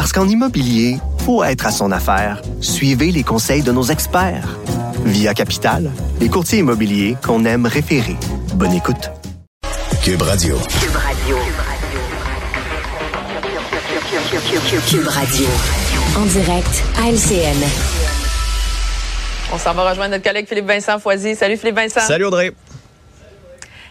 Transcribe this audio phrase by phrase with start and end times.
[0.00, 0.96] Parce qu'en immobilier,
[1.26, 2.40] faut être à son affaire.
[2.62, 4.56] Suivez les conseils de nos experts.
[5.04, 8.16] Via Capital, les courtiers immobiliers qu'on aime référer.
[8.54, 9.10] Bonne écoute.
[10.02, 10.56] Cube Radio.
[10.56, 11.36] Cube Radio.
[14.88, 15.46] Cube Radio.
[16.16, 17.62] En direct à LCN.
[19.52, 21.36] On s'en va rejoindre notre collègue Philippe Vincent Foisy.
[21.36, 22.00] Salut Philippe Vincent.
[22.00, 22.54] Salut Audrey.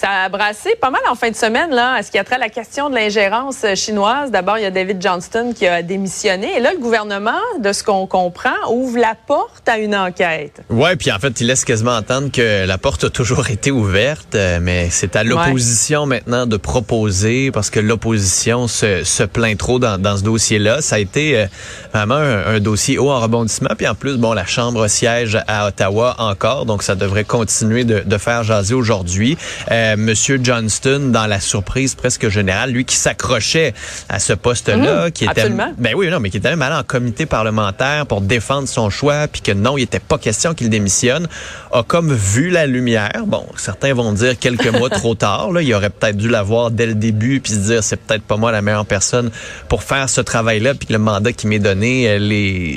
[0.00, 2.36] Ça a brassé pas mal en fin de semaine, là, à ce qui a trait
[2.36, 4.30] à la question de l'ingérence chinoise?
[4.30, 6.56] D'abord, il y a David Johnston qui a démissionné.
[6.56, 10.62] Et là, le gouvernement, de ce qu'on comprend, ouvre la porte à une enquête.
[10.70, 14.36] Ouais, puis en fait, il laisse quasiment entendre que la porte a toujours été ouverte,
[14.36, 19.78] euh, mais c'est à l'opposition maintenant de proposer, parce que l'opposition se, se plaint trop
[19.78, 20.80] dans, dans ce dossier-là.
[20.80, 21.46] Ça a été euh,
[21.92, 23.74] vraiment un, un, dossier haut en rebondissement.
[23.76, 28.00] Puis en plus, bon, la Chambre siège à Ottawa encore, donc ça devrait continuer de,
[28.00, 29.36] de faire jaser aujourd'hui.
[29.70, 33.74] Euh, Monsieur Johnston dans la surprise presque générale, lui qui s'accrochait
[34.08, 35.72] à ce poste-là, mmh, qui était absolument.
[35.78, 39.28] ben oui non, mais qui était même allé en comité parlementaire pour défendre son choix,
[39.28, 41.28] puis que non, il était pas question qu'il démissionne,
[41.72, 43.22] a comme vu la lumière.
[43.26, 45.52] Bon, certains vont dire quelques mois trop tard.
[45.52, 48.36] Là, il aurait peut-être dû l'avoir dès le début, puis se dire c'est peut-être pas
[48.36, 49.30] moi la meilleure personne
[49.68, 52.18] pour faire ce travail-là, puis que le mandat qui m'est donné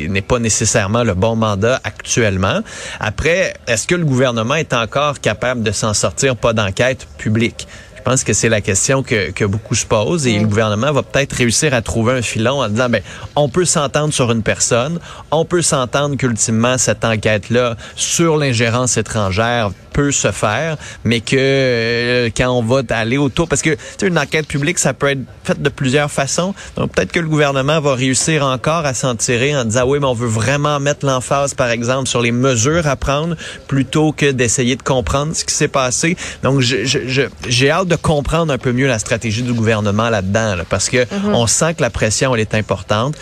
[0.09, 2.61] n'est pas nécessairement le bon mandat actuellement.
[2.99, 7.02] Après, est-ce que le gouvernement est encore capable de s'en sortir, pas d'enquête
[8.03, 11.03] Je pense que c'est la question que, que, beaucoup se posent et le gouvernement va
[11.03, 13.01] peut-être réussir à trouver un filon en disant ben
[13.37, 14.99] on peut s'entendre sur une personne,
[15.31, 22.29] on peut s'entendre qu'ultimement cette enquête-là sur l'ingérence étrangère peut se faire, mais que euh,
[22.35, 25.69] quand on va aller autour, parce que une enquête publique, ça peut être fait de
[25.69, 26.53] plusieurs façons.
[26.75, 30.07] Donc peut-être que le gouvernement va réussir encore à s'en tirer en disant oui, mais
[30.07, 33.37] on veut vraiment mettre l'emphase, par exemple, sur les mesures à prendre
[33.67, 36.17] plutôt que d'essayer de comprendre ce qui s'est passé.
[36.43, 40.55] Donc j'ai je, je, hâte de comprendre un peu mieux la stratégie du gouvernement là-dedans,
[40.55, 41.33] là, parce que Mm-hmm.
[41.33, 43.15] on sent que la pression elle est importante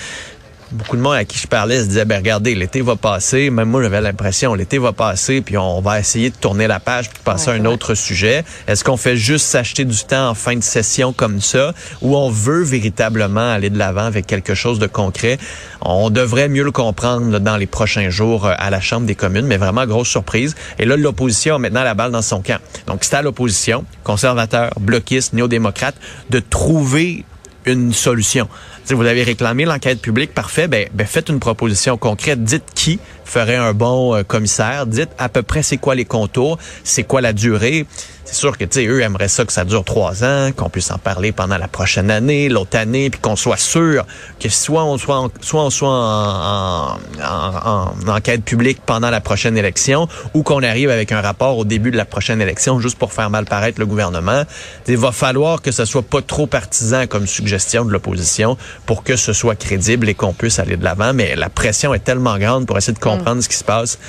[0.71, 3.49] beaucoup de monde à qui je parlais se disait, ben regardez, l'été va passer.
[3.49, 7.09] Même moi, j'avais l'impression, l'été va passer, puis on va essayer de tourner la page
[7.09, 7.73] puis passer Ouais, à un ouais.
[7.73, 8.43] autre sujet.
[8.67, 12.29] Est-ce qu'on fait juste s'acheter du temps en fin de session comme ça, ou on
[12.29, 15.37] veut véritablement aller de l'avant avec quelque chose de concret?
[15.81, 19.15] On devrait mieux le comprendre là, dans les prochains jours euh, à la Chambre des
[19.15, 20.55] communes, mais vraiment grosse surprise.
[20.79, 22.59] Et là, l'opposition a maintenant la balle dans son camp.
[22.87, 25.95] Donc, c'est à l'opposition, conservateurs, bloquistes, néo-démocrates,
[26.29, 27.25] de trouver
[27.65, 28.47] une solution.
[28.93, 32.43] Vous avez réclamé l'enquête publique, parfait, ben, ben, faites une proposition concrète.
[32.43, 32.99] Dites qui
[33.31, 34.85] ferait un bon euh, commissaire.
[34.85, 37.85] Dites à peu près c'est quoi les contours, c'est quoi la durée.
[38.23, 40.91] C'est sûr que, tu sais, eux aimeraient ça que ça dure trois ans, qu'on puisse
[40.91, 44.05] en parler pendant la prochaine année, l'autre année, puis qu'on soit sûr
[44.39, 49.21] que soit on soit, en, soit on soit en, en, en, enquête publique pendant la
[49.21, 52.97] prochaine élection, ou qu'on arrive avec un rapport au début de la prochaine élection juste
[52.97, 54.43] pour faire mal paraître le gouvernement.
[54.87, 59.15] Il va falloir que ce soit pas trop partisan comme suggestion de l'opposition pour que
[59.15, 61.13] ce soit crédible et qu'on puisse aller de l'avant.
[61.13, 63.99] Mais la pression est tellement grande pour essayer de comprendre ce qui se passe.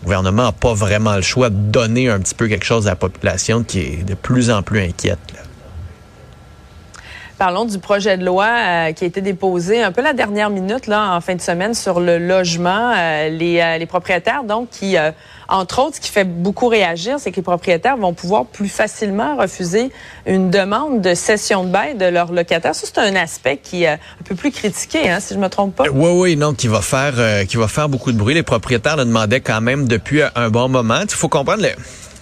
[0.00, 2.90] Le gouvernement n'a pas vraiment le choix de donner un petit peu quelque chose à
[2.90, 5.18] la population qui est de plus en plus inquiète.
[5.34, 5.40] Là.
[7.38, 10.88] Parlons du projet de loi euh, qui a été déposé un peu la dernière minute
[10.88, 12.92] là en fin de semaine sur le logement.
[12.96, 14.96] Euh, les, euh, les, propriétaires donc qui,
[15.48, 19.36] entre autres, ce qui fait beaucoup réagir, c'est que les propriétaires vont pouvoir plus facilement
[19.36, 19.92] refuser
[20.26, 22.74] une demande de cession de bail de leurs locataires.
[22.74, 25.76] Ça c'est un aspect qui est un peu plus critiqué, hein, si je me trompe
[25.76, 25.84] pas.
[25.92, 28.34] Oui, oui, non, qui va faire, qui va faire beaucoup de bruit.
[28.34, 31.02] Les propriétaires le demandaient quand même depuis un bon moment.
[31.04, 31.62] Il faut comprendre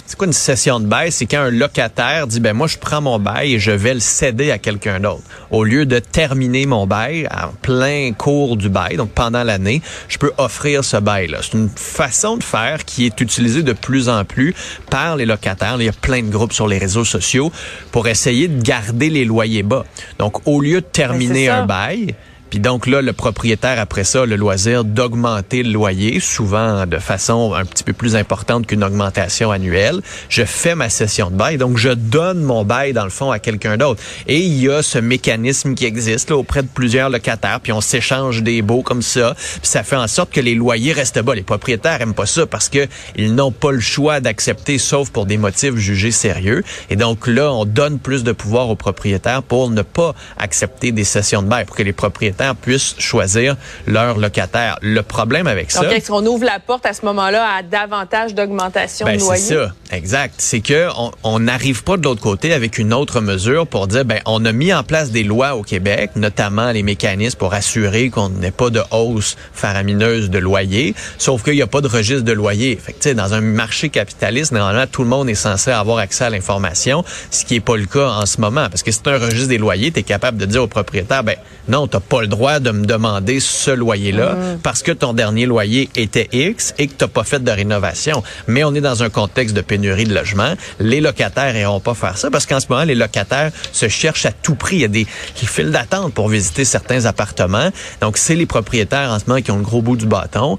[0.06, 1.10] c'est quoi une cession de bail?
[1.10, 4.00] C'est quand un locataire dit, ben moi, je prends mon bail et je vais le
[4.00, 5.22] céder à quelqu'un d'autre.
[5.50, 10.18] Au lieu de terminer mon bail en plein cours du bail, donc pendant l'année, je
[10.18, 11.38] peux offrir ce bail-là.
[11.42, 14.54] C'est une façon de faire qui est utilisée de plus en plus
[14.90, 15.76] par les locataires.
[15.78, 17.50] Il y a plein de groupes sur les réseaux sociaux
[17.90, 19.84] pour essayer de garder les loyers bas.
[20.18, 22.14] Donc, au lieu de terminer un bail,
[22.50, 27.54] puis donc là, le propriétaire, après ça, le loisir d'augmenter le loyer, souvent de façon
[27.54, 30.00] un petit peu plus importante qu'une augmentation annuelle.
[30.28, 33.38] Je fais ma session de bail, donc je donne mon bail, dans le fond, à
[33.38, 34.00] quelqu'un d'autre.
[34.26, 37.80] Et il y a ce mécanisme qui existe là, auprès de plusieurs locataires, puis on
[37.80, 41.34] s'échange des baux comme ça, puis ça fait en sorte que les loyers restent bas.
[41.34, 45.26] Les propriétaires aiment pas ça parce que ils n'ont pas le choix d'accepter, sauf pour
[45.26, 46.62] des motifs jugés sérieux.
[46.90, 51.04] Et donc là, on donne plus de pouvoir aux propriétaires pour ne pas accepter des
[51.04, 53.56] sessions de bail, pour que les propriétaires propriétaires puissent choisir
[53.86, 54.78] leur locataire.
[54.82, 55.82] Le problème avec ça...
[55.82, 59.42] Donc, est-ce qu'on ouvre la porte à ce moment-là à davantage d'augmentation ben, de loyer?
[59.42, 60.34] C'est ça, exact.
[60.38, 60.88] C'est que
[61.22, 64.52] on n'arrive pas de l'autre côté avec une autre mesure pour dire, ben, on a
[64.52, 68.70] mis en place des lois au Québec, notamment les mécanismes pour assurer qu'on n'ait pas
[68.70, 72.76] de hausse faramineuse de loyer, sauf qu'il n'y a pas de registre de loyer.
[72.76, 76.30] Fait que, dans un marché capitaliste, normalement, tout le monde est censé avoir accès à
[76.30, 78.68] l'information, ce qui est pas le cas en ce moment.
[78.68, 81.36] Parce que c'est un registre des loyers, tu es capable de dire au propriétaire, ben
[81.68, 84.58] non, tu pas le droit de me demander ce loyer-là mm.
[84.62, 88.22] parce que ton dernier loyer était X et que tu pas fait de rénovation.
[88.46, 90.54] Mais on est dans un contexte de pénurie de logement.
[90.80, 94.32] Les locataires n'iront pas faire ça parce qu'en ce moment, les locataires se cherchent à
[94.32, 94.76] tout prix.
[94.76, 97.70] Il y a des files d'attente pour visiter certains appartements.
[98.00, 100.58] Donc, c'est les propriétaires en ce moment qui ont le gros bout du bâton.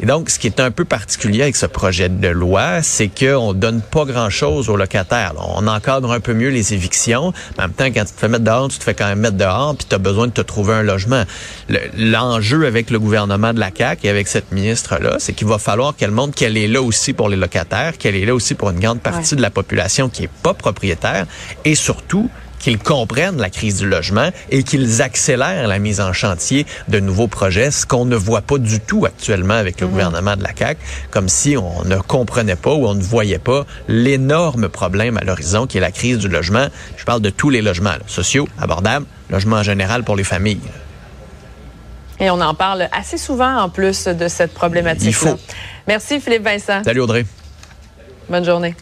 [0.00, 3.52] Et donc, ce qui est un peu particulier avec ce projet de loi, c'est qu'on
[3.52, 5.32] donne pas grand-chose aux locataires.
[5.38, 8.28] On encadre un peu mieux les évictions, mais en même temps, quand tu te fais
[8.28, 10.40] mettre dehors, tu te fais quand même mettre dehors, puis tu as besoin de te
[10.40, 11.07] trouver un logement.
[11.96, 15.96] L'enjeu avec le gouvernement de la CAQ et avec cette ministre-là, c'est qu'il va falloir
[15.96, 18.80] qu'elle montre qu'elle est là aussi pour les locataires, qu'elle est là aussi pour une
[18.80, 21.26] grande partie de la population qui est pas propriétaire,
[21.64, 26.66] et surtout qu'ils comprennent la crise du logement et qu'ils accélèrent la mise en chantier
[26.88, 29.92] de nouveaux projets, ce qu'on ne voit pas du tout actuellement avec le mhm.
[29.92, 30.80] gouvernement de la CAQ,
[31.10, 35.66] comme si on ne comprenait pas ou on ne voyait pas l'énorme problème à l'horizon
[35.66, 36.68] qui est la crise du logement.
[36.96, 40.60] Je parle de tous les logements, sociaux, abordables, logements en général pour les familles.
[42.20, 45.04] Et on en parle assez souvent en plus de cette problématique.
[45.04, 45.08] -là.
[45.08, 45.38] Il faut.
[45.86, 46.82] Merci Philippe Vincent.
[46.84, 47.24] Salut Audrey.
[48.28, 48.74] Bonne journée.